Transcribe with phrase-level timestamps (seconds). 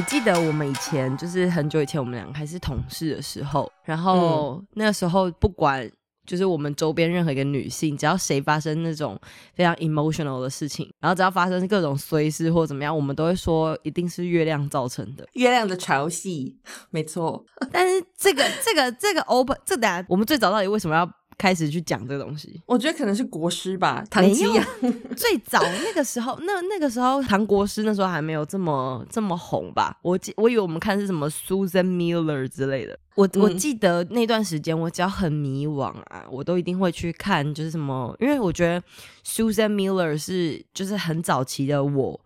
[0.00, 5.86] 你记得我们以前就是很久以前，我们两个还是同事的时候，然后那时候不管
[6.24, 9.20] 就是我们周边任何一个女性，只要谁发生那种
[9.54, 16.54] 非常 emotional 的事情，然后只要发生各种衰事或怎么样，我们都会说一定是月亮造成的，月亮的潮汐，
[16.88, 17.44] 没错。
[17.70, 21.06] 但是这个这个这个 open 这等下我们最早到底为什么要？
[21.40, 24.62] 开始去讲这个东西，我觉得可能是国师吧，唐吉阳。
[25.16, 29.96] 最早那个时候，那那个时候唐国师那时候还没有这么这么红吧？
[30.02, 32.98] 我记我以为我们看是什么 Susan Miller 之类的。
[33.14, 38.82] 我我记得那段时间，我只要很迷惘啊，我都一定会去看，就是什么，因为我觉得
[39.24, 42.20] Susan Miller 是就是很早期的我。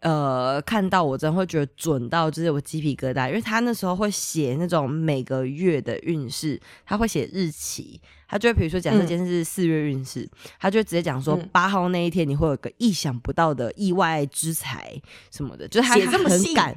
[0.00, 8.00] 呃，看到我真的会觉得准到，就是我鸡皮疙瘩，因为他那时候会写那种每个月的运势，他会写日期，
[8.30, 10.28] 他就会比如说假设今天是四月运势，
[10.58, 14.94] 他就直接讲说八号那一天你会有个意想不到的意外之财
[15.30, 16.74] 什么的，就是他这么很赶，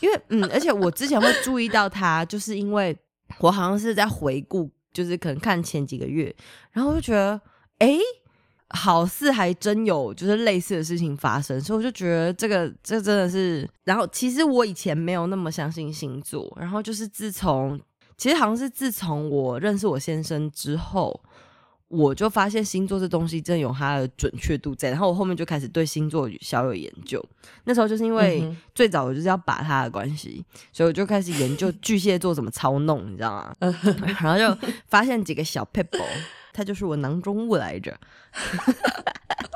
[0.00, 2.96] 因为嗯，而且我之前会注意到他，就是因为
[3.38, 6.34] 我好像是在回顾，就是可能看前几个月，
[6.70, 7.40] 然后我就觉得
[7.78, 7.98] 哎。
[8.74, 13.68] 好似还真有就是类似的事情发生，所以我就觉得这个这真的是。
[13.84, 17.78] 然后其实我以前没有那么相信星座，然后就是自从
[18.22, 21.20] 其实好像是自从我认识我先生之后，
[21.88, 24.90] 我就发现星座这东西真的有它的准确度在。
[24.90, 27.20] 然后我后面就开始对星座小有研究。
[27.64, 33.52] 那时候就是因为最早我就是要把它的关系，所以我就开始研究巨蟹座怎么操弄，你知道吗？
[34.22, 36.06] 然后就发现几个小 people。
[36.52, 37.98] 他就是我囊中物来着。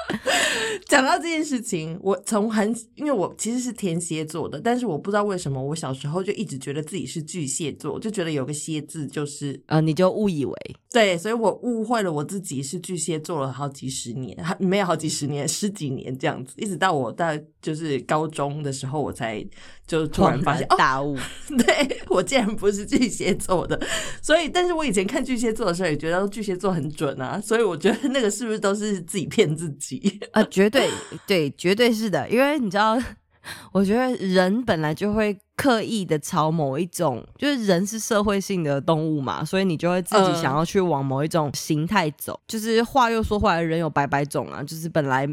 [0.88, 10.54] 讲到这件事情，我从很因为我其实是天蝎座的，但是我不知道为什么我小时候就一直觉得自己是巨蟹座，就觉得有个蝎字就是呃，你就误以为。
[10.92, 19.44] 对，所以我误会了我自己是巨蟹座了好几十年，还没有好几十年，十几年这样子，一直到我在就是高中的时候，我才
[19.88, 21.18] 就突然发现大悟，
[21.66, 23.76] 对我竟然不是巨蟹座的，
[24.22, 30.40] 所以但是我以前看巨蟹座的时候也觉得巨蟹座很准啊，所以我觉得那个是不是都是自己骗自己 啊？
[30.44, 30.88] 绝对
[31.26, 32.96] 对，绝对是的，因为你知道，
[33.72, 42.38] 我觉得人本来就会刻意的朝某一种，就是人是社会性的动物嘛，所以你就会自己想要去往某一种形态走。
[42.46, 45.26] 就是话又说回来，人有百百种啊，就是本来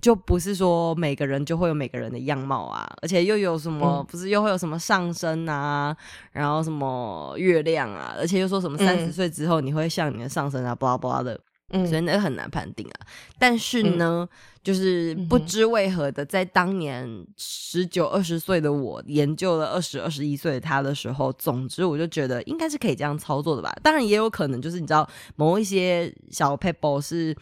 [0.00, 5.96] 就不是说每个人就会有每个人的样貌啊，而且又有什么，不是又会有什么上升啊，
[6.32, 11.40] 然后什么月亮啊，而且又说什么三十岁之后你会像你的上升啊，巴拉巴拉的。
[11.72, 13.06] 嗯，所以那个很难判定啊。
[13.38, 14.28] 但是呢，
[14.60, 23.72] 就是不知为何的，在当年十九二十岁的我研究了二十二十一岁的他的时候，总之我就觉得应该是可以这样操作的吧。
[23.84, 27.32] 当然也有可能就是你知道某一些小 people 是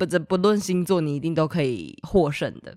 [0.00, 2.74] 不这不论星座你一定都可以获胜的。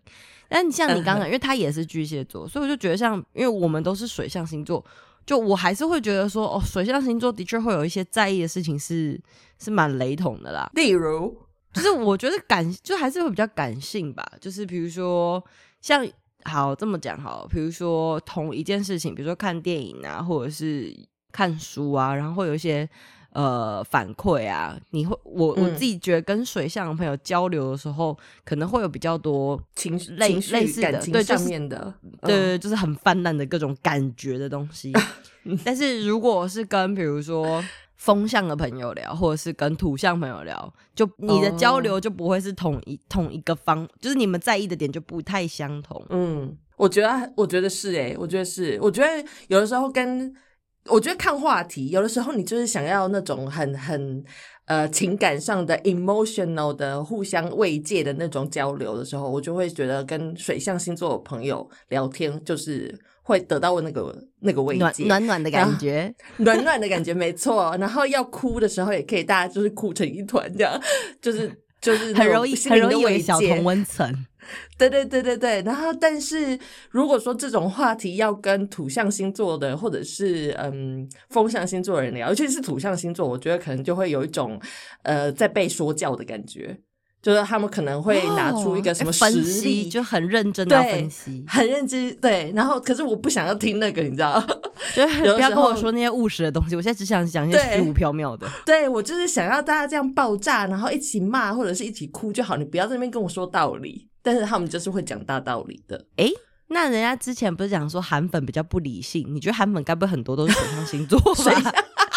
[0.50, 4.84] 但像你刚刚，因为他也是巨蟹座，所以我就觉得像因为我们都是水象星座。
[5.26, 9.18] 就我还是会觉得说，哦，水象星座的确会有一些在意的事情是
[9.58, 10.70] 是蛮雷同的啦。
[10.74, 11.34] 例如，
[11.72, 14.24] 就是我觉得感就还是会比较感性吧。
[14.42, 15.42] 就是比如说，
[15.80, 16.06] 像
[16.44, 20.94] 好这么讲好，比如说同一件事情，比如说看电影啊，或者是
[21.32, 22.88] 看书啊，然后会有一些。
[23.34, 34.94] 呃，反馈啊，你会我我自己觉得跟水象的朋友交流的时候，可能会有比较多情类类似的对上面的，对，就是很泛滥的各种感觉的东西。
[35.66, 37.64] 但是如果是跟比如说
[37.96, 46.00] 风象的朋友聊，或者是跟土象朋友聊，就你的交流就不会是同一同一个方，就是你们在意的点就不太相同。
[46.10, 50.36] 嗯，我觉得我觉得是诶，我觉得是，我觉得有的时候跟。
[50.90, 54.24] 我觉得看话题，有的时候你就是想要那种很很
[54.66, 67.76] 呃情感上的 emotional 的互相慰藉的那种交流的时候，我就会觉得跟水象星座的朋友聊天，就是会得到那个那个慰藉，暖暖的感觉， 暖暖的感觉，没错。
[67.80, 70.82] 然后要哭的时候，也可以大家就是哭成一团，这样
[71.22, 74.14] 就是就是很容易很容易有小同温层。
[74.78, 76.58] 对对对对对，然后但是
[76.90, 84.60] 如果说这种话题要跟土象星座的或者是嗯风象星座的人聊，尤其是土象星座，我觉得可能就会有一种
[85.04, 86.78] 呃在被说教的感觉，
[87.22, 92.52] 就是他们可能会拿出一个什么实哦分析，力，就很认真的分析，很认真，对。
[92.54, 94.42] 然后，可是我不想要听那个，你知道？
[94.94, 98.48] 就不要跟我说那些务实的东西，我现在只想讲一些对虚无缥缈的。
[98.66, 104.10] 对我就是想要大家这样爆炸，然后一起骂或者是一起哭就好，你不要在那边跟我说道理。
[104.24, 106.04] 但是他们就是会讲大道理的。
[106.70, 109.24] 那人家之前不是讲说韩粉比较不理性？
[109.30, 111.72] 你觉得韩粉该不会很多都是水象星座水吧？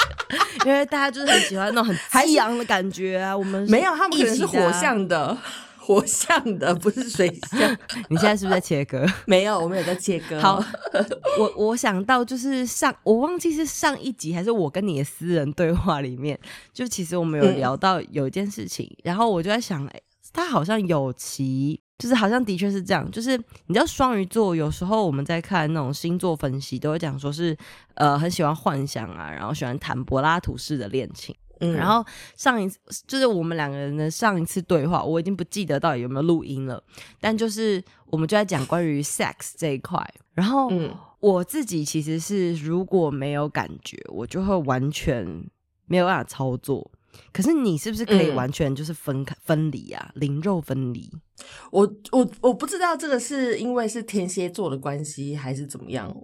[0.64, 3.36] 因为大家就是很喜欢那种很还是激昂的感觉啊。
[3.36, 4.72] 我们没有，他们可能是火啊。
[4.72, 5.36] 象的，
[5.76, 7.76] 火象的不是水象。
[8.08, 9.06] 你现在是不是在切割？
[9.26, 10.40] 没有，我们有在切割。
[10.40, 10.64] 好，
[11.38, 16.38] 我我想到就是上，我忘记是上一集还是我跟你的私人对话里面，
[16.72, 20.00] 就其实我们有嗯聊到有一件事情，然后我就在想，哎、
[20.32, 21.78] 他好像有其。
[21.98, 27.56] 就是好像的确是这样，就是你知道双鱼座有时候我们在看那种星座分析，都会讲说是
[27.94, 31.34] 呃很喜欢幻想啊，然后喜欢谈柏拉图式的恋情。
[31.60, 32.04] 嗯然后
[32.36, 36.82] 上一次就是我们两个人的上一次对话，我已经不记得到底有没有录音了，
[37.18, 39.98] 但就是我们就在讲关于 sex 这一块。
[40.34, 45.26] 然后嗯我自己其实是如果没有感觉，我就会完全
[45.86, 46.90] 没有办法操作。
[47.32, 51.10] 可是你是不是可以嗯完全就是分开、分离啊，灵肉分离？
[51.70, 51.82] 我
[52.12, 56.14] 我我不知道这个是因为是天蝎座的关系还是怎么样，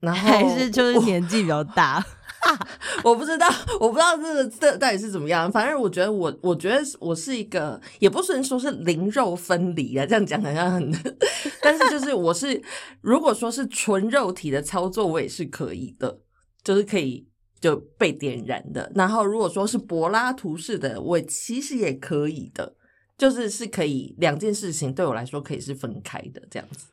[0.00, 2.04] 然后还是就是年纪比较大？
[3.02, 3.48] 我不知道，
[3.80, 5.50] 我不知道这个这到底是怎么样。
[5.50, 10.92] 反正我觉得我，我觉得我是一个，也不能说是灵肉分离啊，这样讲好像很，
[11.60, 12.62] 但是就是我是，
[13.00, 16.20] 如果说是纯肉体的操作，我也是可以的，
[16.62, 17.26] 就是可以
[17.60, 18.90] 就被点燃的。
[18.94, 22.74] 然后如果说是柏拉图式的，我其实也可以的，
[23.16, 26.86] 就是是可以两件事情对我来说可以是分开的这样子。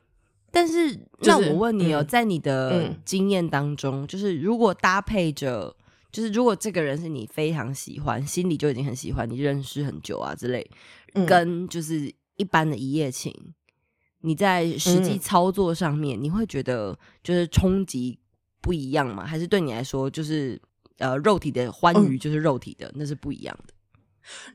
[0.51, 5.75] 但是，就是那我问你哦，嗯在你的嗯经验当中，就是如果搭配着，
[6.13, 10.65] 就是如果这个人是你非常喜欢，心里就已经很喜欢，你认识很久啊之类，
[11.13, 13.33] 嗯跟就是一般的一夜情，
[14.21, 18.17] 你在实际嗯操作上面，你会觉得就是冲击
[18.65, 19.23] 不一样吗？
[19.23, 20.59] 还是对你来说，就是
[20.97, 23.73] 呃肉体的欢愉就是肉体的，那是不一样的？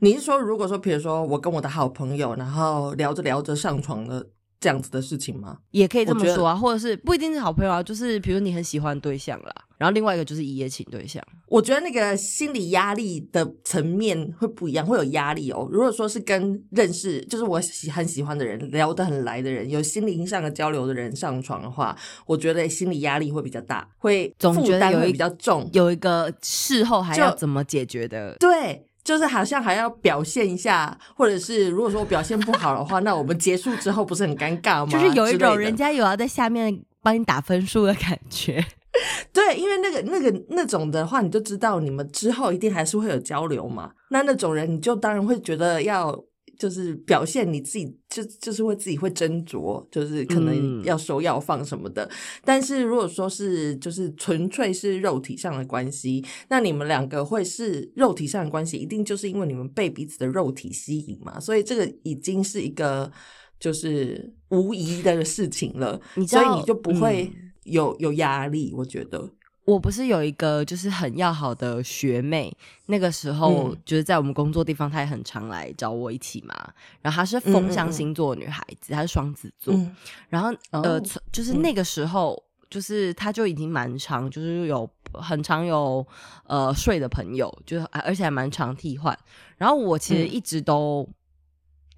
[0.01, 4.27] 你是说，如果说，比如说我跟我的好朋友，然后聊着聊着上床了
[4.61, 5.57] 这样子的事情吗？
[5.71, 11.23] 也可以这么说啊，或者是不一定是好朋友啊，就是比如你很喜欢对象啦，然后另外一个就是一夜情对象。
[11.47, 15.67] 我觉得那个心理压力的层面会不一样，会有压力哦。
[15.73, 21.97] 如果说是跟认识，就是我喜很喜欢的人，聊得很来的人，有心灵上的交流的人上床的话，
[22.27, 25.69] 我觉得心理压力会比较大，会总负觉得有一担会比较重。
[25.73, 34.93] 有一个事后还要怎么解决的，对，就是好像还要表现一下，或者是如果说我表现不好的话，那我们结束之后不是很尴尬吗？
[34.93, 38.65] 就是有一种人家有要在下面帮你打分数的感觉。
[39.35, 43.91] 对，因为那个、那个、那种的话，你就知道你们之后一定还是会有交流嘛。
[44.11, 46.17] 那那种人，你就当然会觉得要
[46.61, 52.07] 就是表现你自己，就就是会自己会斟酌，就是可能嗯要收要放什么的。
[52.45, 61.41] 但是如果说是就是纯粹是肉体上的关系，那你们两个会是肉体上的关系，一定就是因为你们被彼此的肉体吸引嘛。
[61.41, 63.11] 所以这个已经是一个
[63.59, 65.99] 就是无疑的事情了，
[66.29, 68.75] 所以你就不会嗯有、有压力。
[68.77, 69.31] 我觉得。
[69.71, 72.53] 我不是有一个就是很要好的学妹，
[72.87, 76.55] 那个时候嗯就是在我们工作地方，她也很常来找我一起嘛。
[77.01, 79.73] 然后她是风象星座的女孩子，她是双子座。
[79.75, 79.95] 嗯
[80.29, 81.01] 然后呃
[81.33, 86.05] 就是嗯那个时候，就是她就已经蛮常，就是有很常有
[86.47, 89.17] 呃睡的朋友，就是啊而且还蛮常替换。
[89.57, 91.09] 然后我其实嗯一直都。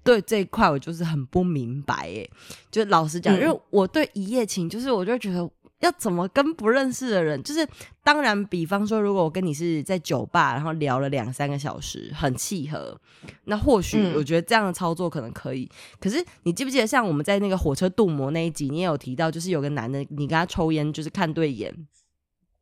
[0.05, 2.29] 对这一块我就是很不明白耶，
[2.69, 5.49] 就老实讲，嗯因为我对一夜情，就是我就觉得
[5.83, 7.67] 要怎么跟不认识的人，就是
[8.03, 12.97] 当然，比方说，如果我跟你是在酒吧，然后聊了两三个小时，很契合，
[13.43, 14.13] 那或许嗯。
[14.15, 15.69] 我觉得这样的操作可能可以。
[15.99, 21.69] 可是你记不记得，像我们在那个火车镀膜那一集，你也有提到，就是有个男的，你跟他抽烟，就是看对眼，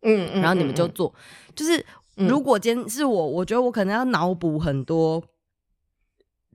[0.02, 1.14] 嗯嗯，然后你们就嗯做，
[1.56, 1.78] 就是
[2.18, 5.24] 嗯如果今天是我，我觉得我可能要脑补很多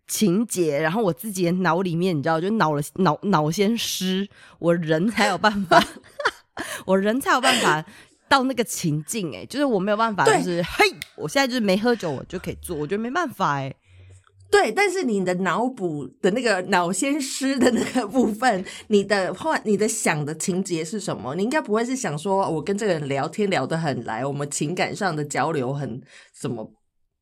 [0.08, 5.82] 情节，然后我自己的脑里面，你知道，就脑了脑脑先湿，我人才有办法，
[6.84, 7.84] 我人才有办法
[8.28, 10.84] 到那个情境、哎，就是我没有办法，就是嘿，
[11.16, 13.75] 我现在就是没喝酒，我就可以做，我觉得没办法、哎，
[14.50, 21.34] 对，但是你的脑补的那个脑先师的那个部分，你的幻、你的想的情节是什么？
[21.34, 26.00] 你应该不会是想说，我跟这个人聊天聊得很来，我们情感上的交流很
[26.32, 26.72] 什么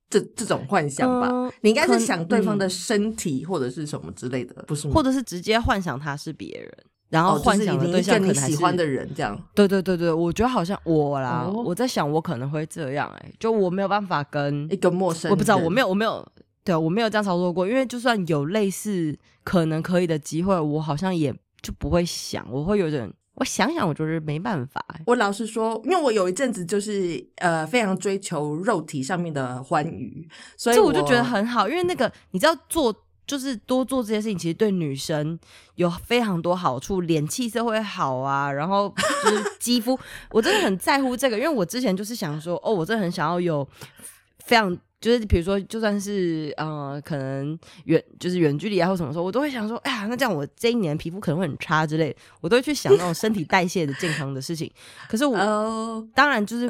[0.09, 1.29] 这这种幻想吧？
[1.31, 4.95] 嗯你应该是想对方的嗯身体或者是什么之类的，不是吗？
[4.95, 6.73] 或者是直接幻想他是别人。
[7.15, 9.41] 然后幻想的对象可能还跟你喜欢的人这样。
[9.55, 16.27] 对对对对，我觉得好像我啦，哦我在想我可能会这样、哎，就我没有办法跟一个陌生人，我不知道，我没有，我没有，
[16.65, 24.85] 对我没有这样操作过，因为就算有类似可能可以的机会，我好像也就不会想，我会有点，我想想，我就是没办法。
[25.07, 32.95] 我老实说，因为我有一阵子就是呃非常追求肉体上面的欢愉，所以我就觉得很好，因为那个你知道做
[33.27, 35.39] 就是多做这些事情，其实对女生
[35.77, 38.93] 有非常多好处，脸气色会好啊，然后
[39.25, 39.99] 就是肌肤，
[40.31, 43.67] 我真的很在乎这个，因为我之前就是想说，哦，我真的很想要有
[44.45, 44.77] 非常。
[45.01, 54.73] 就是比如说，就算是呃，可能远就是远距离啊，或什么时候，我都会想说，哎呀，那这样我这一年皮肤可能会很差之类，我都会去想那种身体代谢的健康的事情。
[55.07, 56.67] 可是我当然就是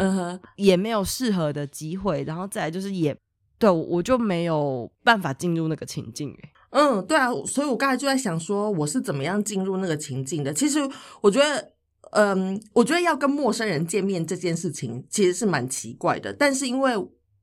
[0.56, 3.16] 也没有适合的机会，然后再来就是也
[3.58, 6.36] 对我就没有办法进入那个情境。
[6.70, 10.52] 嗯，对啊，所以我刚才就在想说，我是怎么样进入那个情境的？
[10.52, 10.80] 其实
[11.20, 11.72] 我觉得，
[12.12, 16.92] 嗯，我觉得要跟陌生人见面这件事情其实是蛮奇怪的，但是因为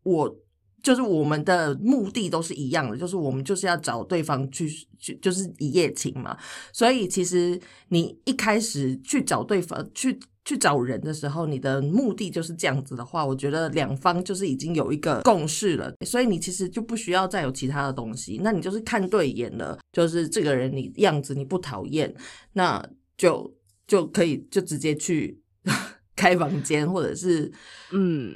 [0.03, 0.35] 我。
[0.83, 6.35] 就是我们的目的都是一样的，就是我们就是要找对方去去，就是一夜情嘛。
[6.73, 15.93] 所以其实你一开始去找对方去去找人的时候，你的目的就是这样子的话，我觉得两方就是已经有一个共识了。
[16.05, 22.13] 所以你其实就不需要再有其他的东西，那你就是看对眼了，就是这个人你样子你不讨厌，
[22.53, 22.83] 那
[23.17, 23.53] 就
[23.87, 25.39] 就可以就直接去
[26.15, 27.51] 开房间，或者是
[27.91, 28.35] 嗯。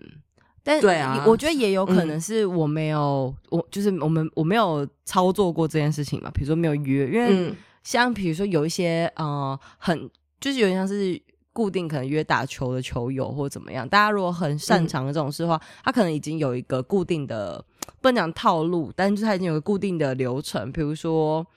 [0.67, 6.31] 但对啊，我觉得也有可能是我没有，我就是我们我没有操作过这件事情嘛。
[6.31, 10.09] 比如说没有约，因为像比如说有一些呃很
[10.39, 11.21] 就是有点像是
[11.55, 17.63] 固定可能约打球的球友或怎么样，大家如果很擅长的这种事的话，他可能已经有一个固定的
[18.01, 21.47] 不能讲套路，但是他已经有个固定的流程，比如说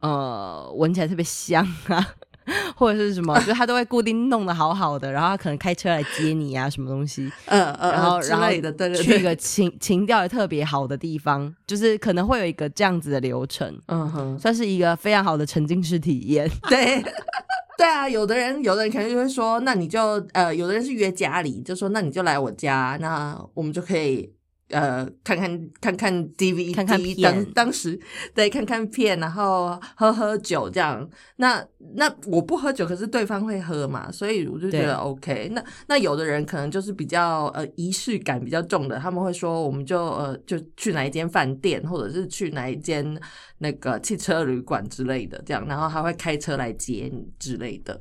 [0.00, 2.06] 呃闻起来特别香啊。
[2.74, 8.48] 或者是什么，就他都会固定弄得好好的，然后他可能开车来接你啊，什么东西，嗯嗯，然后然后
[8.94, 16.50] 去一个情情调也特别好的地方，就是可能会有一个这样子的流程，嗯哼，算是一个非常好的沉浸式体验。
[16.70, 17.02] 对，
[17.78, 20.00] 对啊，有的人有的人可能就会说，那你就
[20.32, 24.34] 呃，有的人是约家里，就说那你就来我家，那我们就可以。
[24.70, 27.98] 呃，看看看看 DVD，看看当当时
[28.34, 31.08] 对看看片，然后喝喝酒这样。
[31.36, 35.48] 那那我不喝酒，可是对方会喝嘛，所以我就觉得 OK。
[35.52, 43.18] 那那有的人可能就是比较呃仪式感比较重的，他们会说我们就呃就去哪一间饭店，或者是去哪一间
[43.58, 47.98] 那个汽车旅馆之类的这样，然后还会开车来接你之类的。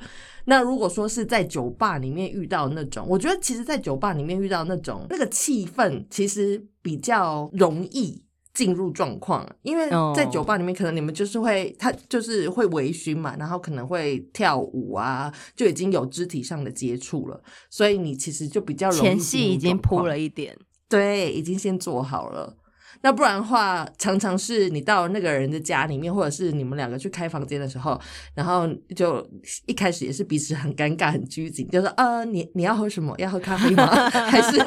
[0.49, 8.23] 那如果说是在酒吧里面遇到那种，我觉得其实，在酒吧里面遇到那种那个气氛，其实比较容易
[8.53, 22.55] 进入状况，因为在酒吧里面，可能你们就是会，他就是会微醺嘛，然后可能会跳舞啊，就已经有肢体上的接触了，所以你其实就比较容易前戏已经铺了一点，对，已经先做好了。
[23.01, 27.99] 那不然的话，常常是你到那个人的家里面，或者是你们两个去开房间的时候，
[28.33, 29.25] 然后就
[29.65, 33.13] 一开始也是彼此很尴尬、很拘谨，就说：“呃，你你要喝什么？
[33.17, 33.85] 要喝咖啡吗？
[34.09, 34.57] 还 是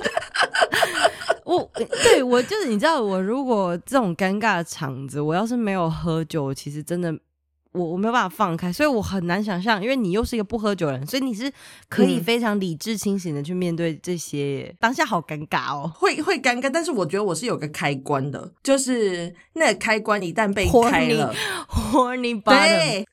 [1.44, 1.70] 我？
[2.04, 7.16] 对我就是你知道，我如果这种尴尬的场子，我要是没有喝酒，其实真的。”
[7.72, 11.50] 我我没有办法放开，所以我很难想象，因为你又是一个不喝酒的人，所以你是
[11.88, 21.32] 可以非常理智清醒的去面对这些当下，好尴尬哦，会会尴尬，但是我觉得我是有个开关的，就是那个开关一旦被开了，
[21.70, 23.06] horny，对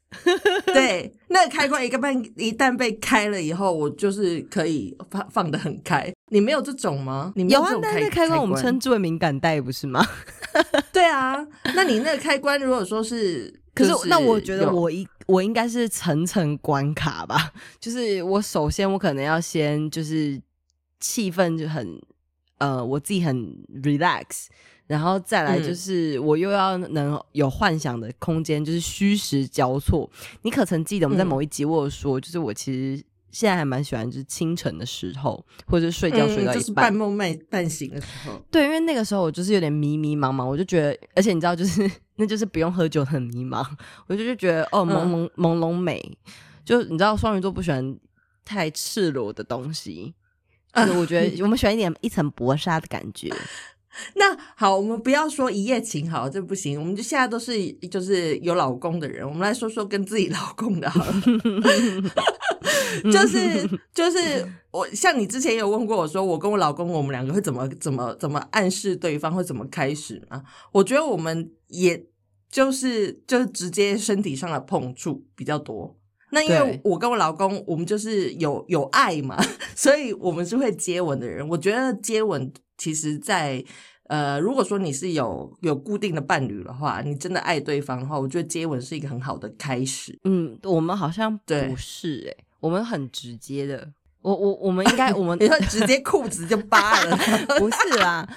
[0.66, 6.12] 对，那个开关一个半一旦被开了以后，我就是可以放放的很开。
[6.32, 7.32] 你没有这种吗？
[7.36, 10.04] 你有啊，但那开关我们称之为敏感带，不是吗？
[10.92, 11.46] 对啊，
[11.76, 13.54] 那你那个开关如果说是。
[13.78, 17.52] 可是，那我觉得我一我应该是层层关卡吧。
[17.80, 20.42] 就是我首先我可能要先就是
[21.00, 22.02] 气氛就很
[22.58, 23.36] 呃我自己很
[23.84, 24.48] relax，
[24.88, 30.10] 然后再来就是我又要能有幻想的空间，就是虚实交错。
[30.42, 38.42] 你可曾记得我们在某一集我有说，就是我其实现在还蛮喜欢就是清晨的时候，或者是睡觉睡到一半半梦半半醒的时候。
[38.50, 41.90] 对，因为那个时候我就是有点迷迷茫茫，我就觉得，而且你知道就是。
[42.18, 43.66] 那就是不用喝酒很迷茫，
[44.08, 46.18] 我就就觉得哦朦胧朦胧美，
[46.66, 47.98] 就你知道双鱼座不喜欢
[48.44, 50.14] 太赤裸的东西，
[50.74, 53.34] 我觉得我们喜欢一点一层薄纱的感觉。
[54.14, 56.80] 那好，我们不要说一夜情，好，这不行。
[56.80, 61.14] 我们就现在都是就是有老公的人，我们来说说跟自己老公的，好了。
[63.12, 70.44] 就是就是我像你之前有问过我说，我跟我老公我们两个会怎么怎么怎么暗示对方会怎么开始吗？
[70.72, 72.06] 我觉得我们也
[72.50, 75.98] 就是就是直接身体上的碰触比较多。
[76.32, 79.38] 那因为我跟我老公，我们就是有有爱嘛，
[79.76, 81.48] 所以我们是会接吻的人。
[81.48, 82.52] 我觉得接吻。
[82.80, 83.66] 其实，在
[84.04, 90.16] 呃，如果说你是有有固定的伴侣的话，你真的爱对方的话，我觉得接吻是一个很好的开始。
[90.26, 93.92] 嗯，我们好像对不是哎、我们很直接的。
[94.28, 97.16] 我我我们应该我们 你说直接裤子就扒了，
[97.58, 98.28] 不是啦，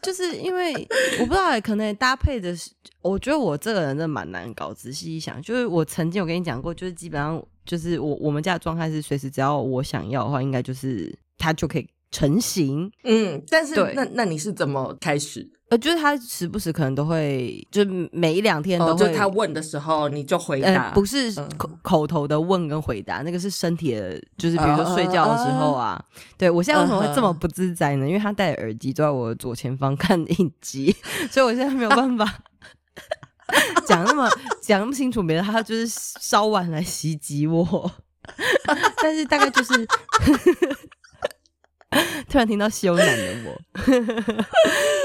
[0.00, 0.72] 就是因为
[1.20, 2.70] 我不知道欸，可能搭配的是，
[3.02, 4.72] 我觉得我这个人真的蛮难搞。
[4.72, 12.90] 仔细一想，就是我曾经有跟你讲过，就是基本上就是我我们家的状态是随时只要我想要的话，应该就是他就可以成型。
[13.04, 15.46] 嗯，但是对那那你是怎么开始？
[15.68, 19.06] 呃，就是他时不时可能都会，就是每一两天都哦，会。
[19.08, 26.00] 就他问的时候你就回答，呃，不是嗯口、口头的问跟回答，那个是身体的，就是比如哦说睡觉的时候啊。
[26.38, 28.06] 对我现在为什么会这么不自在呢？
[28.06, 30.94] 因为他戴耳机坐在我的左前方看影集，
[31.30, 32.24] 所以我现在没有办法
[33.86, 34.30] 讲那么
[34.62, 37.90] 讲那么清楚，别人他就是稍晚来袭击我。
[39.02, 39.72] 但是大概就是
[42.30, 43.82] 突然听到羞男的我，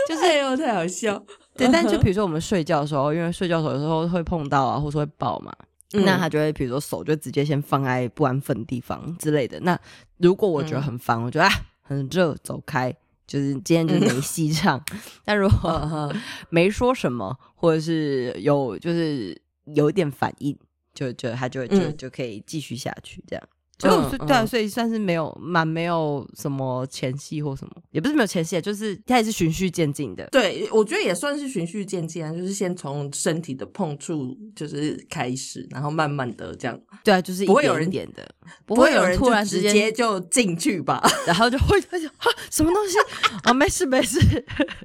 [0.07, 1.23] 就是哎呦太好笑。
[1.55, 5.53] 对，但就比如说我们睡觉的时候，因为睡觉的时候有时候会碰到啊，或者说会抱嘛，
[5.93, 9.59] 嗯那他就会比如说手就直接先放在不安分的地方之类的。
[9.59, 9.77] 那
[10.17, 11.51] 如果我觉得很烦，我觉得啊
[11.81, 12.95] 很热，走开，
[13.27, 14.81] 就是今天就是没戏唱。
[15.25, 16.11] 但如果
[16.49, 20.57] 没说什么，或者是有就是有一点反应，
[20.93, 23.43] 就就他就就嗯就可以继续下去这样。
[23.81, 30.27] 所以我是对啊，嗯所以算是没有蛮没有什么前戏或什么，也不是没有前戏，啊，就是他也是循序渐进的。
[30.31, 38.23] 对，我觉得也算是循序渐进啊，就是先从身体的碰触就是开始，然后慢慢的这样，对啊，就是不会有人点的，
[38.65, 41.01] 不不会有人突然直接就进去吧？
[41.25, 42.97] 然后就会会啊什么东西
[43.43, 43.53] 啊？
[43.53, 44.19] 没事没事，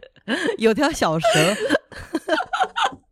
[0.59, 1.27] 有条小蛇。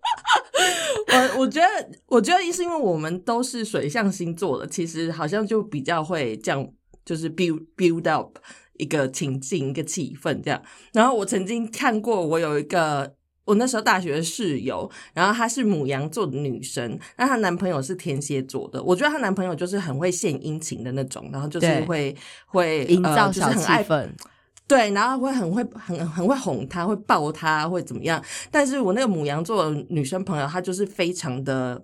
[1.34, 6.68] 我我觉得，我觉得是因为我们都是水象星座的，其实好像就比较会这样，
[7.04, 8.38] 就是 build build up
[8.78, 10.62] 一个情境、一个气氛这样。
[10.92, 18.82] 然后我曾经看过，我有一个我那时候大学的室友，然后她是母羊座的女生，那她男朋友是天蝎座的。
[18.82, 24.08] 我觉得她男朋友就是很会献殷勤的那种，然后就是会会营呃造小气就是很爱氛，
[24.66, 28.22] 对，然后会很会很很会哄他，会抱他，会怎么样？
[28.50, 31.80] 但是我那个母羊座的女生朋友，她就是非常的，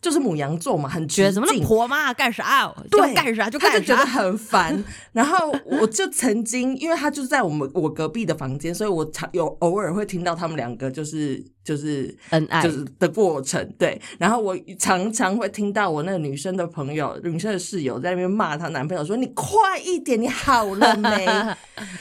[0.00, 2.72] 就是母羊座嘛，很觉得什么那婆妈干啥？
[2.88, 4.06] 对干啥就干她就觉得。
[4.06, 4.84] 很烦。
[5.12, 13.68] 然后我就曾经，因为她就在我们我隔壁的房间，所以我常有偶尔会听到他们两个就是就是恩爱就是的过程。
[13.76, 21.26] 对，然后我常常会听到我那个女生的朋友、女生的室友在那边骂她男朋友说：“你快一点，你好了没？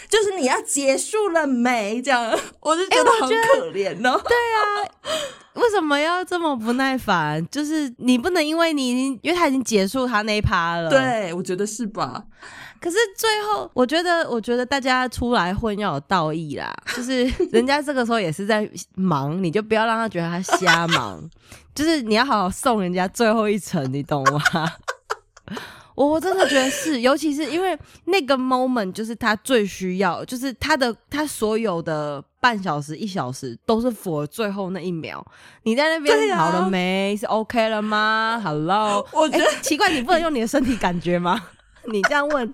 [0.09, 2.23] 就 是你要结束了没？”这样
[2.61, 4.21] 我就觉得好可怜哦。
[4.27, 5.11] 对啊
[5.55, 7.45] 为什么要这么不耐烦？
[7.49, 10.89] 就是你不能因为你已经，因为他已经结束他那一趴了。。
[10.89, 12.23] 对，我觉得是吧？
[12.79, 21.21] 可是最后，我觉得，我觉得大家出来混要有道义啦，就是人家这个时候也是在忙，你就不要让他觉得他瞎忙，
[21.75, 24.41] 就是你要好好送人家最后一程，你懂吗？
[25.99, 35.21] 我我真的觉得是，尤其是因为那个 moment 就是他最需要，就是他的他所有的半小时一小时都是 for 最后那一秒。
[35.63, 37.17] 你在那边好了没？
[37.19, 41.37] 是 OK 了吗？Hello，我觉得诶奇怪，你不能用你的身体感觉吗？
[41.89, 42.53] 你这样问，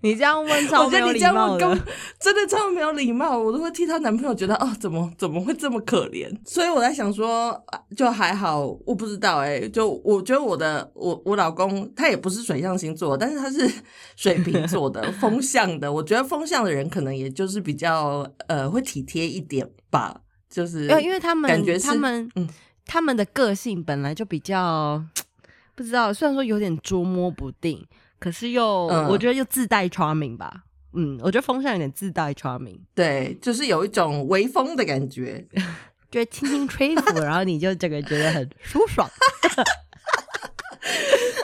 [0.00, 1.92] 你这样问超我觉得你没有礼貌这样问根的。
[2.20, 6.30] 真的超没有礼貌，我都会替她男朋友觉得哦，怎么怎么会这么可怜？
[6.44, 13.70] 所以我在想说，啊就还好，我不知道哎、就我觉得我的我我老公他也不是水象星座，但是他是
[14.16, 22.48] 水瓶座的风象的，我觉得风象的人可能也就是比较呃会体贴一点吧，就是因为他们感觉他们、嗯
[22.84, 25.02] 他们的个性本来就比较
[25.74, 27.82] 不知道，虽然说有点捉摸不定，
[28.22, 30.62] 可是又、嗯我觉得又自带 charming 吧。
[30.94, 35.44] 嗯，我觉得风扇有点自带 charming，对，就是有一种微风的感觉。
[36.10, 39.08] 就是轻轻吹拂，然后你就整个觉得很舒爽。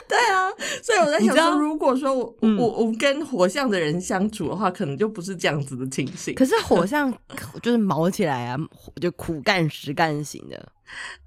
[0.07, 0.47] 对啊，
[0.83, 6.35] 所以我在想说，如果说我、嗯我我跟火象的人相处的话，可能就不是这样子的情形。
[6.35, 7.11] 可是火象
[7.63, 8.55] 就是毛起来啊，
[9.01, 10.71] 就苦干实干型的，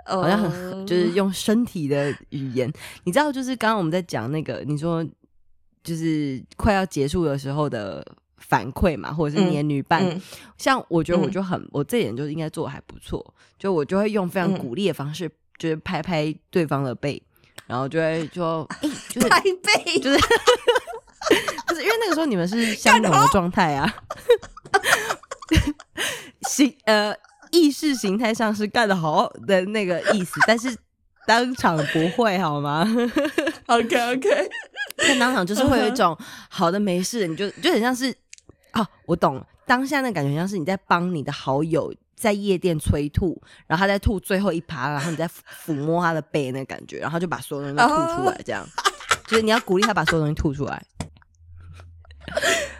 [0.07, 2.73] 好像很呃就是用身体的语言。
[3.03, 5.05] 你知道，就是刚刚我们在讲那个，你说
[5.83, 8.05] 就是快要结束的时候的
[8.39, 10.21] 反馈嘛，或者是你的女伴，嗯。
[10.59, 11.31] 像我觉得我嗯。
[11.31, 17.23] 就很，我这点就应该做的还不错，就我就会用非常嗯鼓励的方式，就是拍拍对方的背，
[17.67, 20.19] 然后就会说， 哎、就是拍背，就是
[21.69, 23.93] 就是因为那个时候你们是相同的状态啊，
[26.49, 27.15] 形呃
[27.51, 30.77] 意识形态上是干得好的那个意思，但是
[31.27, 32.87] 当场不会好吗
[33.67, 34.51] ？OK OK，
[34.97, 36.17] 但当场就是会有一种
[36.49, 38.15] 好的没事，你就就很像是
[38.73, 45.33] 啊，我懂了，当下那感觉像是你在帮你的好友在夜店催吐，然后他在吐最后一趴，然后你在抚
[45.67, 48.67] 抚摸他的背那感觉，然后就把所有东西都吐出来，这样
[49.29, 50.83] 就是你要鼓励他把所有东西吐出来。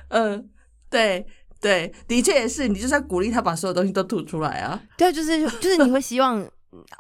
[0.09, 0.49] 嗯，
[0.91, 1.27] 对
[1.61, 4.81] 对，的确也是，你就是要鼓励他把所有东西都吐出来啊。
[4.99, 6.45] 对，就是就是你会希望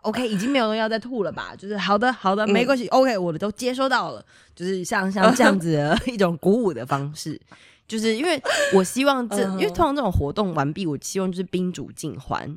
[0.02, 1.54] ，OK， 已经没有东西要再吐了吧？
[1.58, 7.40] 就是好的好的，没关系，OK，我的都接收到了，就是像像这样子的 一种鼓舞的方式。
[7.88, 8.40] 就是因为
[8.72, 12.48] 我希望这，因为通常这种活动完毕，我希望就是宾主尽欢。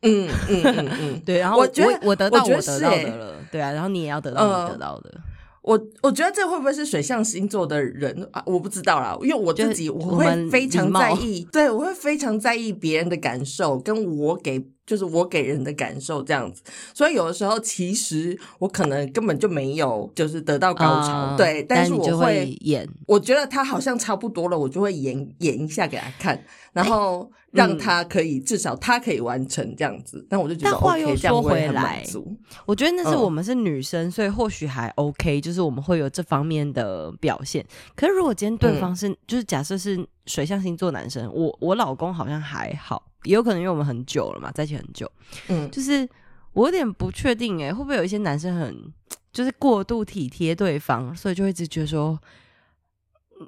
[0.00, 1.38] 嗯嗯嗯嗯，对。
[1.38, 3.72] 然后我觉得我得到我得到的了，对啊。
[3.72, 5.12] 然后你也要得到你得到的。
[5.60, 8.42] 我我觉得这会不会是水象星座的人啊？
[8.46, 16.62] 我不知道啦，因为我自己我会非常在意，对我会非常在意别人的感受，跟我给就是我给人的感受这样子。
[16.92, 22.88] 所以有的时候其实我可能根本就没有就是得到高潮，啊对，是我但你就会演。
[23.06, 32.36] 我觉得他好像差不多了，我就会演演一下给他看，然后让他可以、至少他可以完成这样子，但我就觉得但话 OK，又这样说我很回来满足。
[32.66, 37.64] 我觉得那是嗯我们是女生，所以或许还 OK，就是我们会有这方面的表现。
[37.94, 45.10] 可是如果今天对方是，就是假设是水象星座男生，我我老公好像还好，也有可能因为我们很久了嘛，在一起很久，
[45.48, 46.08] 嗯，就是
[46.52, 48.92] 我有点不确定哎、会不会有一些男生很
[49.32, 52.18] 就是过度体贴对方，所以就会一直觉得说。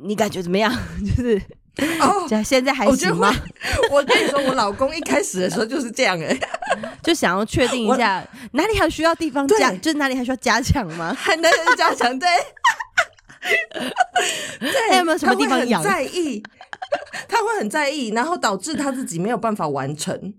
[0.03, 0.71] 你感觉怎么样？
[1.01, 1.41] 就是，
[2.01, 3.33] 哦，现现在还行吗？
[3.91, 6.37] 我跟你说，我老公一开始的时候就是这样哎、
[7.05, 11.15] 就想要确定一下哪里还需要地方加，就是哪里还需要加强吗？
[11.17, 12.29] 还能加强对，
[14.59, 16.43] 对， 还有没有什么地方痒在意，
[17.29, 20.35] 他会很在意，然后导致他自己没有办法完成，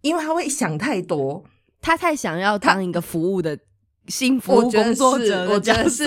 [0.00, 1.44] 因为他会想太多。
[1.80, 3.58] 他太想要当一个服务的
[4.06, 6.04] 新服务我觉得工作是者的我觉得是，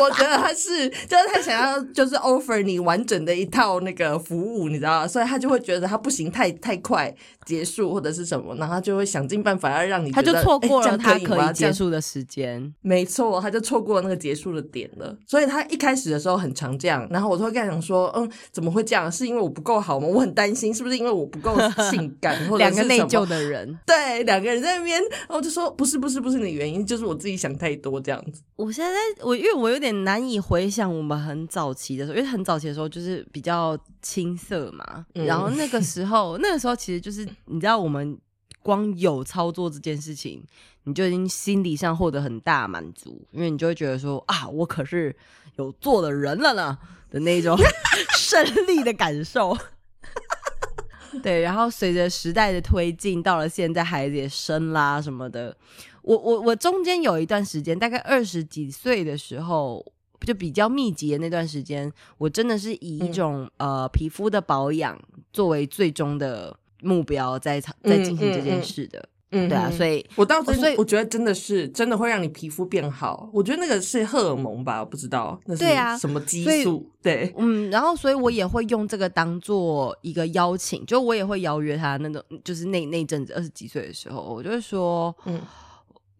[0.00, 5.08] 我觉得他是，就是他想要就是 offer 你完整的一套那个服务，你知道吗？
[5.08, 12.72] 所以他就会觉得他不行，太太快结束或者是什么，然后他就会想尽办法要让你他就错过了他可以结束的时间。
[12.80, 15.16] 没错，他就错过了那个结束的点了。
[15.26, 19.10] 所以他一开始的时候很常这样，然后我都会跟他讲说，嗯，怎么会这样？
[19.10, 20.06] 是因为我不够好吗？
[20.06, 21.56] 我很担心，是不是因为我不够
[21.90, 28.40] 性 感，或者两个内是什么疚的人，对，两个人在那边，然后我就说不是不是不是你的原因，就是我自己想太多这样子。
[28.56, 38.18] 我现在在我因为我有点难以回想我们很早期的时候，因为很早期的时候就是比较青涩嘛，嗯然后那个时候 那个时候其实就是你知道我们
[38.62, 40.42] 光有操作这件事情，
[40.84, 45.14] 你就已经心理上获得很大满足，因为你就会觉得说啊，我可是
[45.56, 46.78] 有做的人了呢
[47.10, 47.56] 的那种
[48.16, 49.56] 胜利的感受。
[51.22, 55.56] 对，然后随着时代的推进，到了现在孩子也生啦什么的，
[56.04, 59.84] 我我我中间有一段时间，大概二十几岁的时候，
[60.20, 64.98] 就比较密集的那段时间，我真的是以一种、呃皮肤的保养
[65.32, 68.98] 作为最终的目标在操在进行这件事的。
[69.36, 73.28] 嗯对啊，所以以我倒真所以我觉得真的是真的会让你皮肤变好。
[73.32, 75.64] 我觉得那个是荷尔蒙吧，我不知道那是
[75.98, 76.88] 什么激素。
[77.02, 85.40] 对，嗯，然后所以我也会用这个当做一个邀请，就我也会邀约他那种，就是那那阵子二十几岁的时候，我就会说，嗯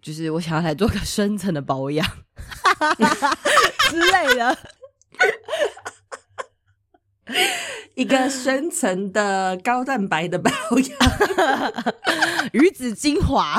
[0.04, 2.06] 就是我想要来做个深层的保养
[3.88, 4.58] 之类的。
[7.94, 10.98] 一个深层的高蛋白的保养。
[12.52, 13.58] 鱼子精华。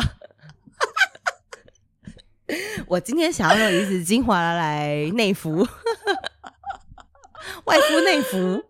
[2.85, 5.67] 我今天想要用鱼子精华来内服，
[7.65, 8.63] 外敷内服。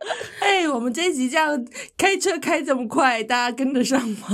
[0.40, 4.28] 哎、我们这一集这样开车开这么快，大家跟得上吗？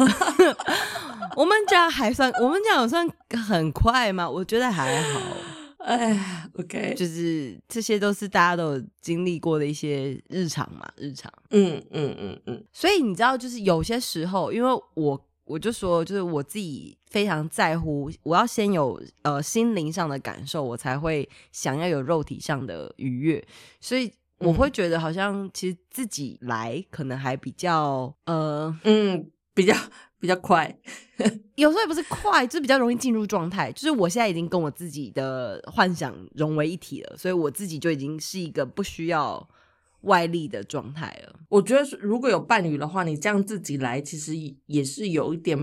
[1.37, 3.09] 我们这样还算，我们这样有算
[3.49, 4.29] 很快吗？
[4.29, 5.21] 我觉得还好，
[5.79, 11.33] 哎，OK，就是这些都是大家都有经历过的一些日常嘛，日常。
[11.51, 23.45] 嗯嗯嗯嗯，所以你知道，就是有些时候，因为我我就说，就是我自己非常在乎，我要先有呃心灵上的感受，我才会想要有肉体上的愉悦，
[23.81, 24.13] 所以
[24.45, 29.75] 我会觉得好像其实自己来可能还比较呃，嗯，比较
[30.21, 30.77] 比较快。
[31.57, 33.71] 有时候也不是快，就是比较容易进入状态。
[33.73, 39.49] 就是我现在已经跟我自己的幻想融为一体了，所以我自己就已经是一个不需要
[40.03, 41.35] 外力的状态了。
[41.49, 44.35] 我觉得如果有伴侣的话，你这样自己来，其实
[44.67, 45.57] 也是有一点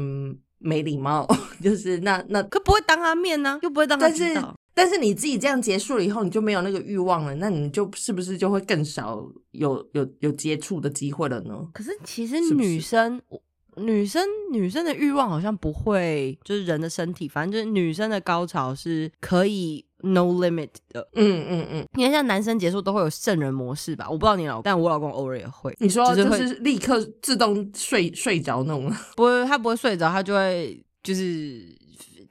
[0.57, 1.27] 没礼貌。
[1.61, 4.55] 就是那那，可不会当他面呢、又不会当他但是知道。
[4.73, 11.67] 但是你自己这样结束了以后，你就没有那个欲望了，那你就是不是就会更少有有有接触的机会了呢？
[11.73, 13.21] 可是其实女生，
[13.75, 21.07] 女生女生的欲望好像不会，就是人的身体，反正就是女生的高潮是可以 no limit 的。
[21.13, 25.75] 嗯嗯嗯，你看像男生结束都会有圣人模式吧，我不知道你老，但我老公偶尔也会。
[25.79, 31.63] 你说就是会就是立刻自动睡睡着那种，不会，他不会睡着，他就会就是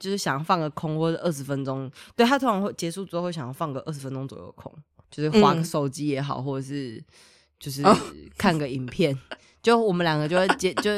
[0.01, 4.73] 就是想要放个空或者二十分钟，对他通常会结束之后会想要放个二十分钟左右的空，
[5.11, 7.01] 就是划个嗯手机也好，或者是
[7.59, 7.95] 就是哦
[8.35, 9.15] 看个影片，
[9.61, 10.91] 就我们两个就会结就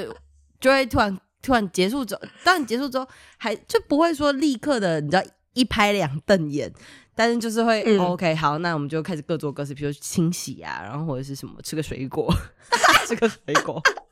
[0.61, 3.05] 就会突然突然结束之后，当然结束之后
[3.37, 6.73] 还就不会说立刻的，你知道一拍两瞪眼。
[7.15, 12.27] 但是就是会、嗯哦 OK 好，那我们就开始各做各事，比如说清洗啊，然后或者是什么吃个水果，
[13.05, 13.79] 吃个水果。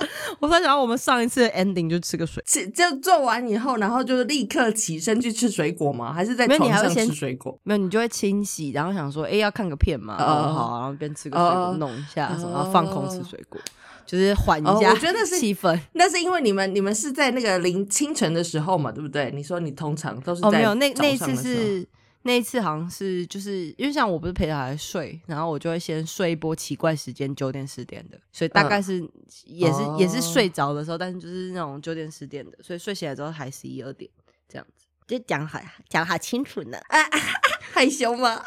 [0.40, 6.12] 我突然想到，我们上一次的 ending 就吃个水，吃就做完以后，然后就是立刻起身去吃水果吗？
[6.12, 7.58] 还是在床上吃水果？
[7.62, 13.60] 没有你就会清洗，然后想说，哎、要看个片嘛，好，然后边吃个水果哦弄一下什么，哦然后放空吃水果，
[14.06, 15.78] 就是缓一哦下我觉得是气氛。
[15.92, 19.30] 那是因为你们你们是在那个凌清晨的时候嘛，对不对？
[19.34, 21.86] 你说你通常都是哦，在没有，那那一次是
[22.22, 29.02] 那一次好像是就是因为像我不是陪小孩睡，然后我就会先睡一波奇怪时间九点十点的，所以大概是、
[29.46, 34.10] 也是、也是哦睡着的时候，但是就是那种九点十点的，所以睡起来之后还十一二点
[34.48, 36.78] 这样子，就讲好讲好清楚呢。
[37.72, 38.42] 害羞吗？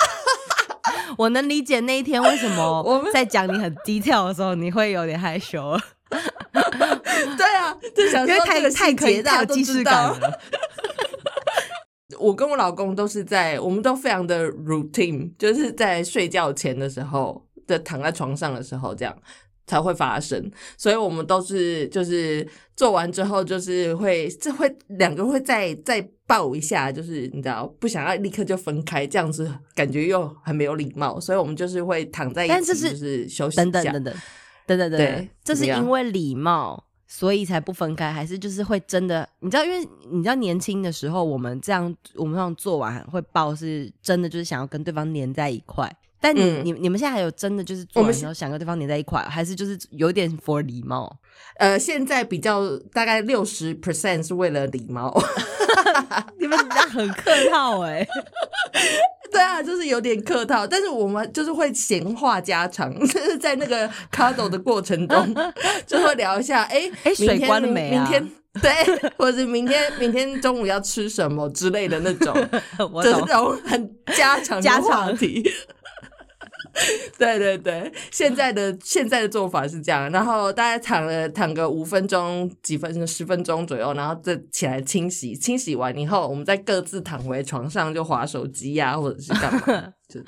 [1.18, 5.80] 我能理解那一天为什 我么们在讲你很低调的时候，你会有点害羞，
[6.12, 10.40] 对啊，就想因为太说太太有既视知道感了。
[12.24, 19.14] 我跟我老公都是在，我们都非常的 routine，就是在睡觉前的时候，的躺在床上的时候，这样
[19.68, 20.52] 才会发生。
[20.78, 33.64] 所以我们都是就是做完之后，就是会这会两个会再再抱一下，就是你知道不想要立刻就分开，这样子感觉又很没有礼貌，所以我们就是会躺在一起，但是就是休息一下。
[33.64, 34.14] 等等等等
[34.66, 39.30] 等等等对等，这是因为礼貌，所以才不分开，还是就是会真的？
[39.42, 45.88] 你知道，因为你知道年轻的时候，我们这样我们这样做完会抱，是真的就是想要跟对方黏在一块。
[46.20, 51.16] 但你、嗯你你们现在还有真的就是做完之后想跟对方黏在一块，还是就是有点 for 礼貌？
[51.58, 55.16] 呃，现在比较大概六十 percent 是为了礼貌。
[56.40, 58.04] 你们那很客套哎、
[59.34, 65.36] 对啊，就是有点客套，但是我们就是会闲话家常， 就是在那个 cuddle 的过程中，
[65.86, 68.72] 就会聊一下，哎、哎水关了没啊明天对，
[69.18, 72.34] 或者是明天 明天中午要吃什么之类的那种，
[73.04, 73.34] 就是那。
[73.40, 75.44] 种很家常的家常话题。
[77.20, 90.20] 对对对，现在的 现在的做法是这样，然后大家躺了躺个五分钟、几分钟、十分钟左右，然后再起来清洗，清洗完以后，我们再各自躺回床上就划手机呀、或者是干嘛， 就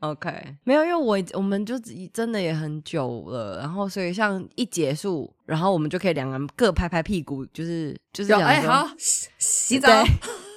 [0.00, 0.30] OK，
[0.62, 1.74] 没有，因为我我们就
[2.12, 9.88] 真的也很久了，然后所以像一结束，然后我们就可以两个人各拍拍屁股，就是就是就想说哎好洗洗澡，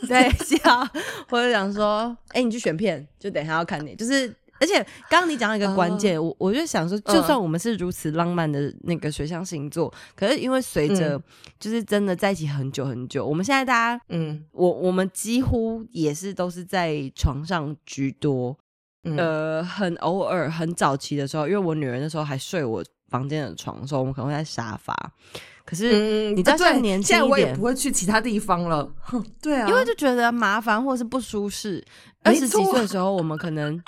[0.08, 0.88] 对洗澡，
[1.28, 4.32] 或者想说，哎、你去选片，就等一下要看你，就是。
[4.62, 4.76] 而且
[5.10, 11.24] 刚刚你讲到一个关键，我我就想说，就算我们是如此浪漫的那个水象星座，可是因为随着嗯。
[11.60, 14.44] 就是真的在一起很久很久，我们现在大家，嗯。
[14.52, 18.58] 我我们几乎也是都是在床上居多，
[19.04, 19.18] 嗯。
[19.18, 24.96] 呃，很偶尔很早期的时候，因为我女儿那时候还睡我房间的床的时候，我们可能会在沙发。
[25.64, 31.84] 可是嗯你知道，啊对像年轻我也不，会去其他地方了，哼 对啊，因为就觉得麻烦或是不舒适。
[32.24, 33.82] 二没十几岁的时候，我们可能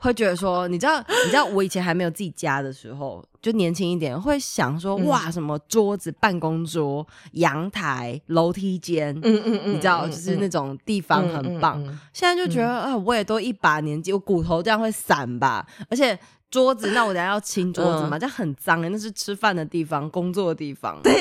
[0.00, 11.82] 会觉得说，你知道，你知道，我以前还没有自己家的时候，就年轻一点，会想说，嗯哇，什么桌子、办公桌、阳台、楼梯间，嗯嗯嗯，你知道，嗯就是那种地方很棒。。
[12.12, 15.66] 现在就觉得啊、我也都一把年纪，我骨头这样会散吧？
[15.90, 16.18] 而且
[16.50, 21.12] 桌子，那我等下要清桌子嘛，这样很脏哎、那是吃饭的地方，工作的地方，对，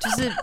[0.00, 0.34] 就是没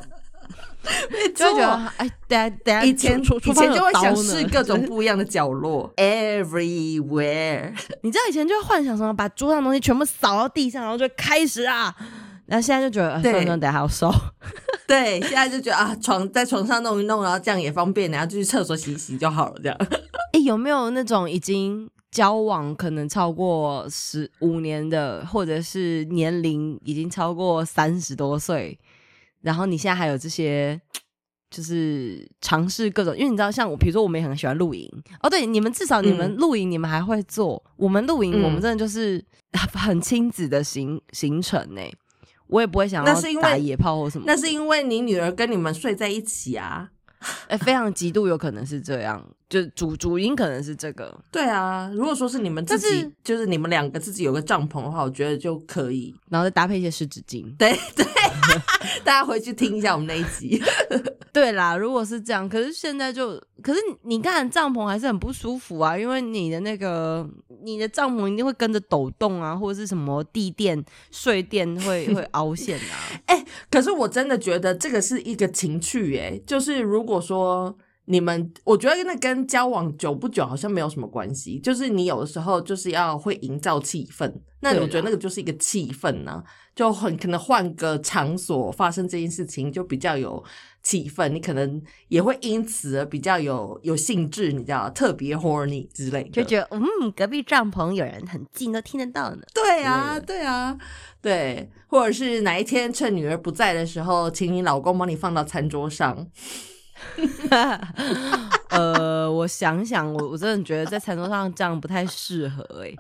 [1.36, 1.92] 就会觉得错。
[1.98, 7.74] 哎，等下等下以前以前就会想试试各种不一样的角落，everywhere。
[8.02, 11.94] 你知道以前就会幻想什么，把桌上的东西全部扫到地上，然后就开始啊。
[12.46, 14.12] 然后现在就觉得，呃对算了算了，等下要收。
[14.88, 19.76] 对，现在就觉得啊，床在床上弄一弄，然后这样也方便，然后就去厕所洗一洗就好了，这样。
[20.34, 28.78] 哎，有没有那种已经交往可能超过十五年的，或者是年龄已经超过三十多岁，
[29.46, 30.80] 然后你现在还有这些，
[31.52, 34.90] 就是尝试各种，因为你知道，像我，比如说我们也很喜欢露营
[35.22, 39.24] 哦，对，你们至少你们嗯露营你们还会做，我们露营嗯我们真的就是
[39.74, 41.82] 很 亲子的行行程呢。
[42.48, 46.90] 我也不会想要打野炮或什么，那是因为你女儿跟你们睡在一起啊。
[47.48, 56.14] 哎、非常极度有可能是这样，就主主因可能是这个，对啊，如果说是你们自己是，就是你们两个自己有个帐篷的话，我觉得就可以。
[56.30, 58.06] 然后再搭配一些湿纸巾，对 对，
[59.04, 60.62] 大家回去听一下我们那一集。
[61.32, 63.32] 对啦，如果是这样，可是现在就，
[63.62, 67.28] 可是你看帐篷还是很不舒服啊，因为你的那个
[67.64, 70.82] 你的帐篷一定会跟着抖动啊，或者是什么地垫、
[71.12, 73.22] 睡垫会 会凹陷啊。
[73.26, 86.44] 哎、可是我真的觉得这个是一个情趣、哎，就是如果说你们，我觉得那跟交往久不久好像没有什么关系，就是你有的时候就是要会营造气氛，那我觉得那个就是一个气氛呢、
[86.76, 90.44] 就很可能换个场所发生这件事情就比较有
[90.84, 99.42] 气氛，你可能也会因此而比较有有兴致，你知道，特别 horny 之类的，就觉得嗯，隔壁帐篷有人很近，都听得到呢。
[99.52, 100.78] 对啊，对啊，
[101.22, 106.28] 对，或者是哪一天趁女儿不在的时候，请你老公帮你放到餐桌上。
[108.70, 112.94] 呃，我想想，我我真的觉得在餐桌上这样不太适合哎、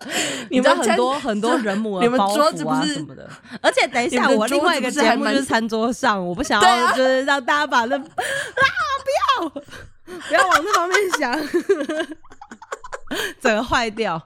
[0.50, 3.28] 你们很多很多人母你们的包袱啊什么的，
[3.60, 11.38] 而且等一下，我另外一个节目就是餐桌上，我不想要就是让大家把那啊不要不要往那方面想，
[13.40, 14.22] 整个坏掉。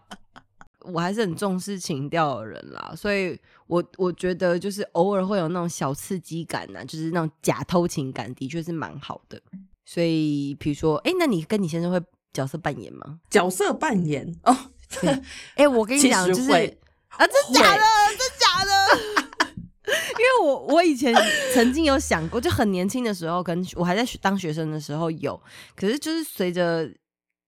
[0.84, 3.38] 我还是很重视情调的人啦，所以
[3.72, 9.40] 我我觉得就是偶尔会有那种小刺激感呐、就是那种假偷情感，的确是蛮好的。
[9.86, 11.98] 所以，比如说，哎、那你跟你先生会
[12.34, 13.18] 角色扮演吗？
[13.30, 14.54] 角色扮演哦，
[15.54, 18.72] 哎、 我跟你其讲，就是啊，真假的，真假的。
[19.86, 21.14] 因为我我以前
[21.54, 25.40] 曾经有想过，就很年轻的时候，跟我还在学当学生的时候有，
[25.74, 26.86] 可是就是随着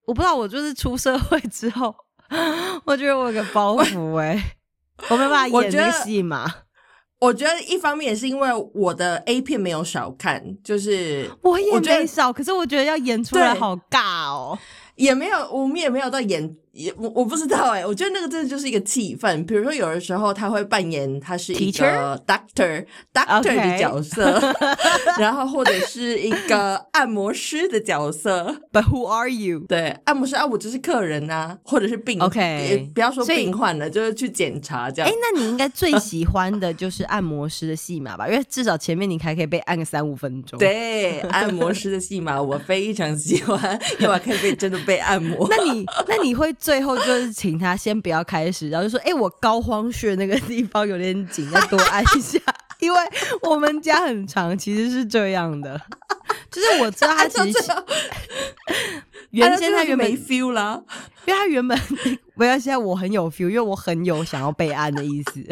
[0.07, 1.95] 我不知道，我就是出社会之后，
[2.87, 4.57] 我觉得我有个包袱哎、
[5.11, 6.53] 我没办法演那戏嘛，
[7.21, 14.59] 我觉得一方面也是因为我的 A 片没有少看，就是我也没少，可是我觉得要演出来好尬哦。
[14.97, 19.47] 也没有，我们也没有到演，也我我不知道哎、我觉得那个真的就是一个气氛。
[19.47, 24.55] 比如说，有的时候他会扮演他是一个 doctor doctor 的角色
[25.19, 28.57] 然后或者是一个按摩师的角色。
[28.73, 29.61] But who are you？
[29.69, 35.21] 对，按摩师啊，我就是客人啊，或者是病 OK 不要说病患了，就是去检查这样哎、样。
[35.23, 38.27] 那你应该最喜欢的就是按摩师的戏码吧？
[38.29, 45.47] 因为至少前面你还可以被按个三五分钟。，对，按摩师的戏码我非常喜欢，因为我可以被真的被按摩。
[45.49, 52.41] 那你那你会最后就是请他先不要开始，然后就说：“哎、我膏肓穴那个地方有点紧，要多按一下。
[52.81, 52.99] ”因为
[53.43, 55.79] 我们家很长，其实是这样的，
[56.51, 57.59] 就是我知道他其实，
[59.33, 60.83] 原先他原本没 feel 啦。
[61.27, 61.79] 因为他原本
[62.35, 65.47] 不要现在我很有 feel，因为我很有想要备案的意思。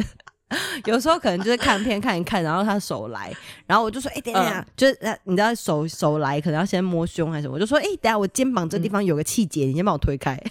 [0.86, 3.32] 有时候可能就是看片看一看，然后他手来，
[3.66, 10.38] 然后我就说：“哎、等一下，嗯就是呃你知道手手来，可能要先摸胸还是什么？”我就说：“哎、等下我肩膀这地方有个气节，你先帮我推开。”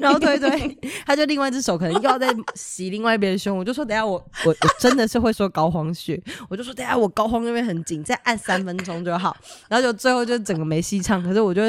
[0.00, 4.12] 然后推推，他就另外一只手可能又要再洗另外一边的胸，我就说：“等下我
[4.44, 9.34] 我我真的是会说膏肓穴，我就说等下我膏肓那边很紧，再按三分钟就好。”
[9.68, 11.62] 然后就最后就整个没戏唱，可是我就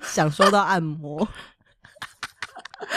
[0.00, 1.26] 想说到按摩。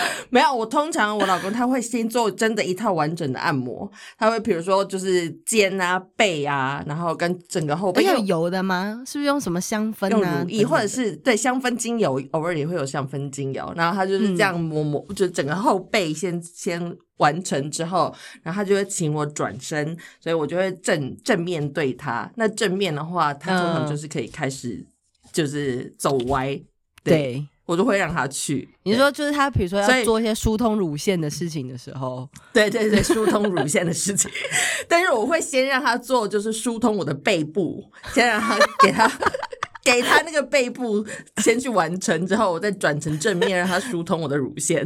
[0.30, 9.04] 没有，我通常我老公他会先做真的一套完整的按摩，他会比如说就是肩啊、背啊，然后跟整个后背要有油的吗？
[9.06, 10.42] 是不是用什么香氛用啊？
[10.44, 22.32] 乳液，或者是对香氛精油，偶尔也会有香氛精油，然后他就是这样摸摸，就整个后背先先完成之后，然后他就会请我转身，所以我就会正正面对他。
[22.36, 24.86] 那正面的话，他通常嗯就是可以开始
[25.32, 26.60] 就是走歪，
[27.04, 27.46] 对。
[27.70, 28.68] 我就会让他去。
[28.82, 34.32] 你说就是他，比如说要做一些疏通乳腺的事情的时候， 对对对，疏通乳腺的事情，
[34.90, 39.08] 但是我会先让他做，就是疏通我的背部，先让他给他
[39.92, 41.06] 给他那个背部
[41.38, 44.86] 先去完成，之后我再转成正面，让他疏通我的乳腺，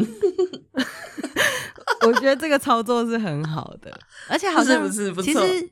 [2.06, 3.92] 我觉得这个操作是很好的，
[4.30, 5.24] 而且好像是不是不错。
[5.24, 5.70] 其实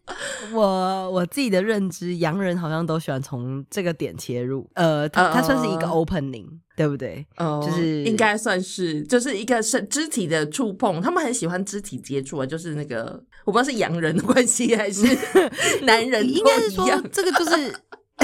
[0.53, 7.25] 我我自己的认知，洋人好像都喜欢从这个点切入，呃，它它算是一个呃 opening，对不对？
[7.37, 15.05] 哦就是应该算是就是一个是肢体的触碰，他们很喜欢肢体接触啊，就是那个我不知道是洋人的关系还是
[15.83, 17.73] 男人应该是说这个就是。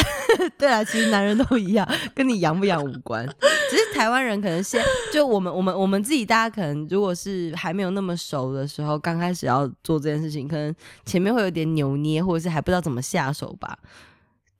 [0.57, 3.25] 对啊，其实男人都一样，跟你养不养无关。
[3.69, 10.73] 只是台湾人可能先就我们我们我们自己，大家可能如果是还没有那么熟的时候，刚开始要做这件事情，可能
[11.05, 13.77] 前面会有点扭捏，或者是还不知道怎么下手吧。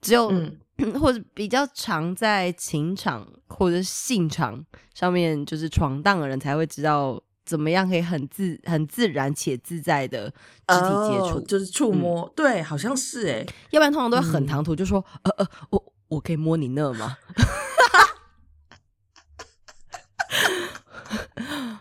[0.01, 0.57] 只有、嗯
[0.99, 10.29] 或者比较常在情场或者是性场上面就是闯荡的人，才会知道怎么样可以很自很自然且自在的
[10.67, 11.37] 肢体接触。
[11.37, 17.17] 哦就是触摸，对，好像是哎、要不然通常都会很嗯唐突，就说呃呃，我我可以摸你那吗？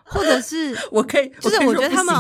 [0.05, 2.15] 或者是 我可以，就是我觉得他们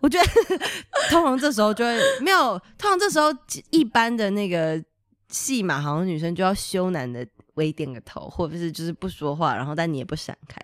[0.00, 0.26] 我觉得
[1.10, 3.30] 通常这时候就会没有，通常这时候
[3.68, 4.82] 一般的那个
[5.28, 10.58] 戏码，好像女生就要羞赧的微点个头，或者是就是不说话，然后但你也不闪开，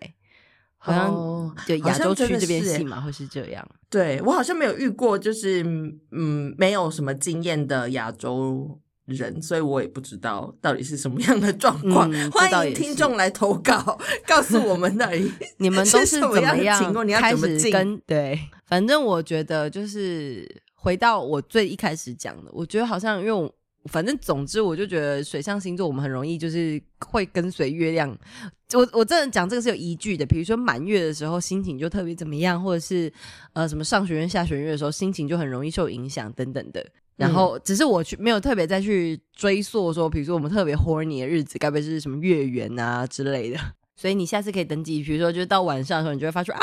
[0.86, 3.68] 好像哦就好亚洲区这边戏嘛会是这样。
[3.90, 5.64] 对我好像没有遇过，就是
[6.12, 12.08] 嗯，没有什么经验的亚洲人，所以我也不知道到底是什么样的状况。
[12.14, 15.28] 嗯欢迎听众来投稿，告诉我们到底
[15.58, 18.38] 你们都是怎么样情况你要开怎么对？
[18.66, 23.52] 反正我觉得就是回到我最一开始讲的，我觉得好像因为我
[23.88, 28.16] 反正总之我就觉得水象星座我们很容易就是会跟随月亮。
[28.74, 33.12] 我我真的讲这个是有依据的，比如说满月的时候心情就特别怎么样，或者是
[33.52, 36.84] 呃什么上学院下学月的时候心情就很容易受影响等等的。
[37.16, 43.58] 然后只是我去没有特别再去追溯说，比如说我们特别 horny 的日子，该不会是什么月圆啊之类的。
[43.96, 46.60] 所以你下次可以登记，比如说就是到晚上的时候，你就会发出啊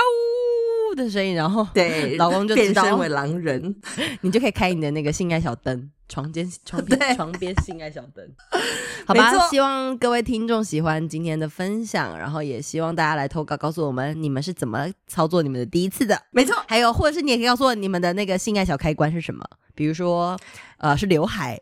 [0.91, 3.75] 呜的声音，然后对老公就知道变身为狼人。
[4.21, 8.23] 你就可以开你的那个性爱小灯，床间床边 床边性爱小灯，
[9.07, 9.49] 好吧？
[9.49, 19.43] 希望各位听众喜欢今天的分享，然后也希望大家来投稿，告诉我们你们是怎么操作你们的第一次的，没错，还有或者是你也可以告诉我你们的那个性爱小开关是什么，
[19.73, 20.39] 比如说
[20.77, 21.59] 呃是 刘海，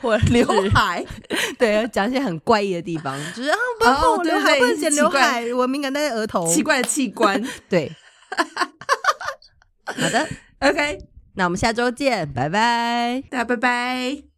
[0.00, 1.04] 或者是刘海
[1.58, 6.46] 对，讲一些很怪异的地方，就是啊，不要碰哦我刘海，不能剪刘海，我敏感带在额头。
[6.46, 7.42] 奇怪的器官。
[7.68, 7.90] 对，
[9.84, 10.28] 好的
[10.60, 10.98] ，OK，
[11.34, 13.22] 那我们下周见，拜拜。
[13.30, 14.31] 大家拜拜。